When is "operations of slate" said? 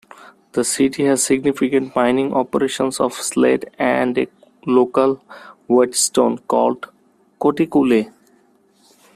2.33-3.65